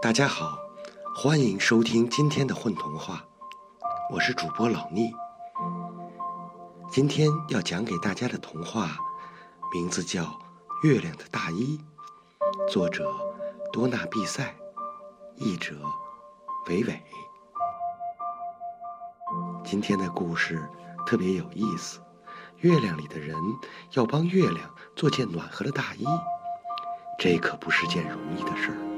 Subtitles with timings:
[0.00, 0.58] 大家好，
[1.14, 3.24] 欢迎收听今天的混童话，
[4.10, 5.12] 我是主播老聂。
[6.90, 8.96] 今天要讲给大家的童话，
[9.72, 10.24] 名字叫
[10.82, 11.80] 《月亮的大衣》，
[12.68, 13.12] 作者
[13.72, 14.54] 多纳毕塞，
[15.36, 15.74] 译者
[16.68, 17.02] 伟伟。
[19.64, 20.68] 今天的故事
[21.06, 22.00] 特别有意思，
[22.58, 23.36] 月亮里的人
[23.92, 26.04] 要帮月亮做件暖和的大衣，
[27.18, 28.91] 这可不是件容易的事儿。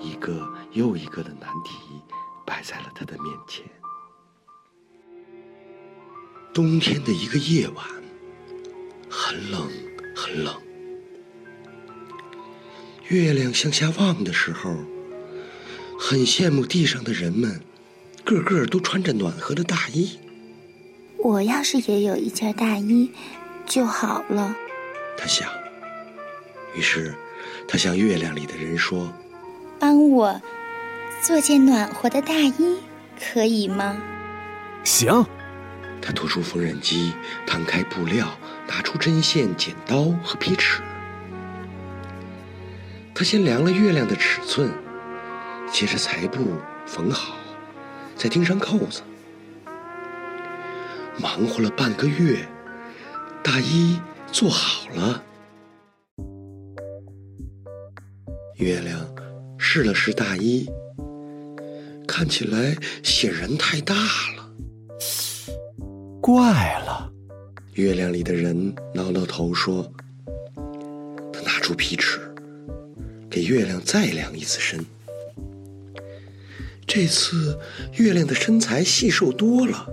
[0.00, 1.76] 一个又一个的难题
[2.46, 3.64] 摆在了他的面前。
[6.52, 7.86] 冬天的一个夜晚，
[9.08, 9.70] 很冷，
[10.16, 10.54] 很冷。
[13.08, 14.74] 月亮向下望的时候，
[15.98, 17.60] 很羡慕地上的人们，
[18.24, 20.18] 个个都穿着暖和的大衣。
[21.18, 23.12] 我要是也有一件大衣
[23.66, 24.56] 就好了，
[25.16, 25.48] 他想。
[26.74, 27.14] 于是，
[27.68, 29.12] 他向月亮里的人说
[29.80, 30.40] ：“帮我
[31.20, 32.78] 做件暖和的大衣，
[33.18, 33.96] 可以吗？”
[34.84, 35.26] 行。
[36.02, 37.12] 他拖出缝纫机，
[37.46, 38.26] 摊开布料，
[38.66, 40.80] 拿出针线、剪刀和皮尺。
[43.14, 44.70] 他先量了月亮的尺寸，
[45.70, 47.34] 接着裁布缝好，
[48.16, 49.02] 再钉上扣子。
[51.18, 52.48] 忙活了半个月，
[53.42, 54.00] 大衣
[54.32, 55.22] 做好了。
[58.56, 58.98] 月亮
[59.72, 60.68] 试了试大衣，
[62.04, 64.52] 看起来显然太大了。
[66.20, 67.08] 怪了，
[67.74, 69.88] 月亮里的人挠挠头说
[71.32, 72.18] ：“他拿出皮尺，
[73.30, 74.84] 给月亮再量一次身。
[76.84, 77.56] 这次
[77.92, 79.86] 月亮的身材细瘦多了，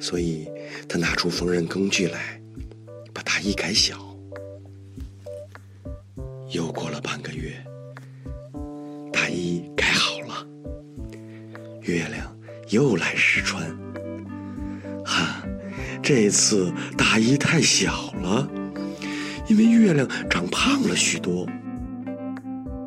[0.00, 0.48] 所以
[0.88, 2.40] 他拿出缝纫工具来，
[3.12, 4.07] 把大衣改小。
[9.28, 10.46] 大衣改好了，
[11.82, 12.34] 月亮
[12.70, 13.62] 又来试穿。”
[15.04, 15.42] 哈
[16.02, 18.48] 这次大衣太小了，
[19.46, 21.46] 因为月亮长胖了许多。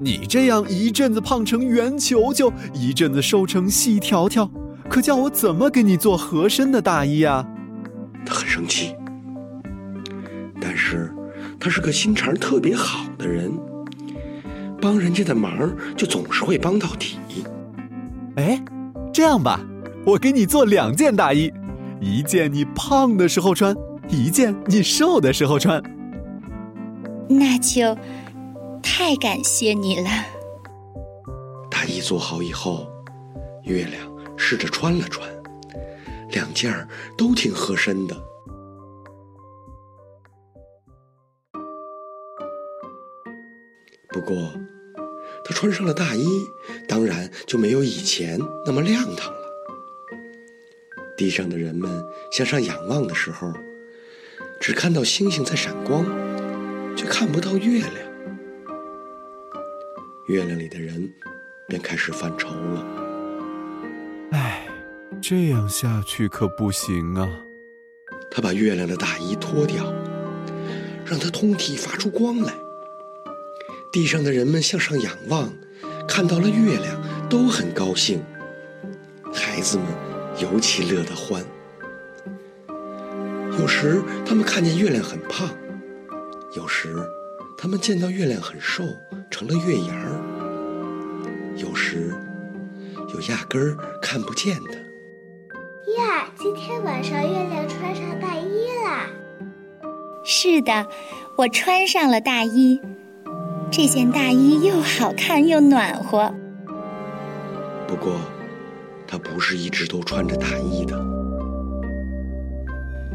[0.00, 4.48] 你这样一阵子胖成圆球球，一阵子瘦成细条条，
[4.88, 7.44] 可叫我怎么给你做合身的大衣啊？
[8.24, 8.94] 他很生气，
[10.60, 11.12] 但是
[11.58, 13.50] 他是个心肠特别好的人，
[14.80, 17.16] 帮人家的忙就总是会帮到底。
[18.36, 18.62] 哎，
[19.12, 19.60] 这样吧，
[20.04, 21.52] 我给你做两件大衣。
[22.00, 23.76] 一件你胖的时候穿，
[24.08, 25.82] 一件你瘦的时候穿。
[27.28, 27.96] 那就
[28.80, 30.08] 太感谢你了。
[31.68, 32.86] 大衣做好以后，
[33.64, 34.00] 月亮
[34.36, 35.28] 试着穿了穿，
[36.30, 38.16] 两件儿都挺合身的。
[44.10, 44.52] 不过，
[45.44, 46.26] 他穿上了大衣，
[46.86, 49.38] 当然就没有以前那么亮堂了。
[51.16, 53.52] 地上的人们向上仰望的时候，
[54.60, 56.04] 只看到星星在闪光，
[56.96, 57.94] 却看不到月亮。
[60.28, 61.12] 月亮里的人
[61.66, 62.86] 便开始犯愁了。
[64.32, 64.66] 唉，
[65.20, 67.28] 这样下去可不行啊！
[68.30, 69.92] 他把月亮的大衣脱掉，
[71.04, 72.54] 让它通体发出光来。
[73.92, 75.52] 地上的人们向上仰望，
[76.06, 78.22] 看到了月亮，都很高兴。
[79.32, 79.86] 孩子们。
[80.40, 81.42] 尤其乐得欢。
[83.58, 85.48] 有时他们看见月亮很胖，
[86.54, 86.94] 有时
[87.56, 88.84] 他们见到月亮很瘦，
[89.32, 90.14] 成了月牙儿。
[91.56, 92.14] 有时
[93.12, 94.74] 有压根儿看不见的。
[95.96, 99.10] 呀，今天晚上月亮穿上大衣啦！
[100.24, 100.86] 是的，
[101.36, 102.80] 我穿上了大衣。
[103.70, 106.32] 这件大衣又好看又暖和。
[107.86, 108.12] 不过。
[109.10, 110.94] 他不是一直都穿着大衣的。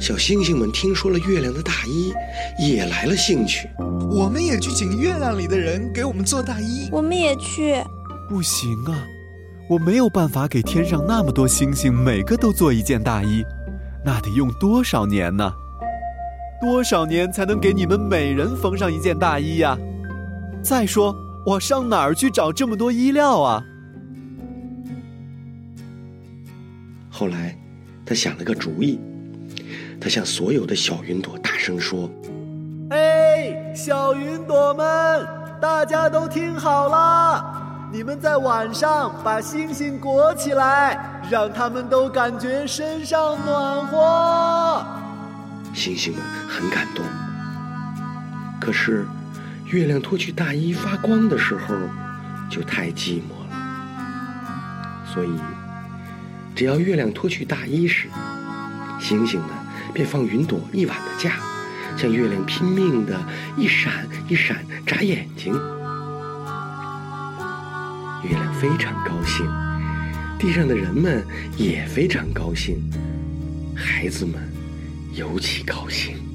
[0.00, 2.14] 小星星们听说了月亮的大衣，
[2.58, 3.68] 也来了兴趣。
[4.10, 6.88] 我们也去请月亮里的人给我们做大衣。
[6.90, 7.74] 我们也去。
[8.26, 9.04] 不行啊，
[9.68, 13.44] 我没有办法给天上那么多星星每个都做一件大衣，
[14.02, 15.52] 那得用多少年呢？
[16.58, 19.76] 多少年才能给你们每人缝上一件大衣呀？
[20.62, 21.14] 再说，
[21.44, 23.64] 我上哪儿去找这么多衣料啊？
[27.10, 27.58] 后来，
[28.06, 29.00] 他想了个主意。
[30.00, 32.10] 他向所有的小云朵大声说
[32.90, 35.26] ：“哎，小云朵们，
[35.60, 37.88] 大家都听好了！
[37.92, 44.84] 你们在晚上把星星裹起来，让他们都感觉身上暖和。”
[45.74, 47.04] 星星们很感动。
[48.60, 49.06] 可是，
[49.72, 51.74] 月亮脱去大衣发光的时候，
[52.50, 55.04] 就太寂寞了。
[55.06, 55.32] 所以，
[56.54, 58.06] 只要月亮脱去大衣时，
[59.00, 59.48] 星星们
[59.94, 61.36] 便放云朵一晚的假，
[61.96, 63.18] 向月亮拼命的
[63.56, 65.54] 一闪一闪眨眼睛。
[68.22, 69.46] 月亮非常高兴，
[70.38, 71.24] 地上的人们
[71.56, 72.78] 也非常高兴，
[73.74, 74.34] 孩子们
[75.14, 76.31] 尤其高兴。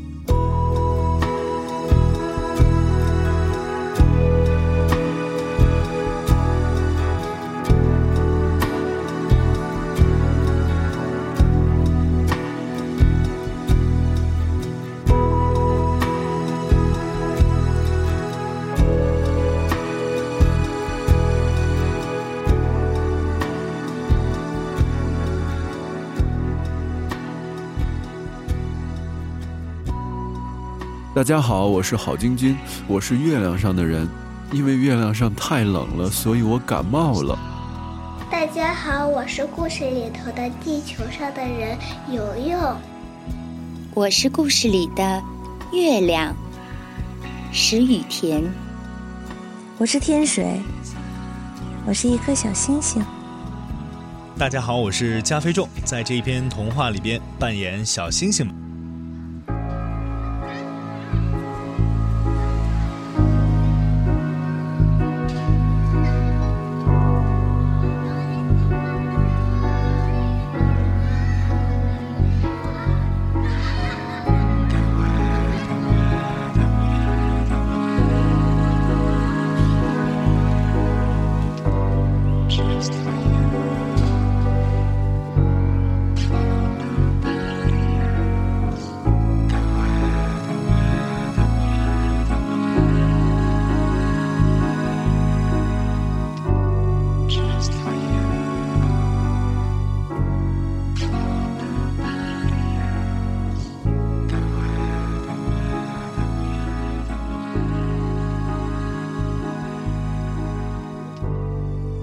[31.18, 32.56] 大家好，我是郝晶晶，
[32.88, 34.08] 我是月亮上的人，
[34.52, 37.36] 因为月亮上太冷了，所以我感冒了。
[38.30, 41.76] 大家好，我是故事里头的地球上的人
[42.12, 42.78] 游游。
[43.96, 45.20] 我是故事里的
[45.74, 46.36] 月亮
[47.52, 48.44] 石雨田。
[49.80, 50.62] 我是天水，
[51.88, 53.04] 我是一颗小星星。
[54.38, 58.67] 大家好，我是加菲众，在这一篇童话里边扮演小星星们。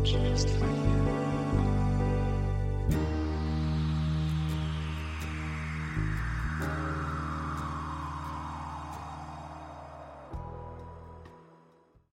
[0.04, 1.03] just for you.